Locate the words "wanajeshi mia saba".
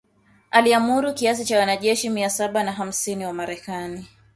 1.59-2.63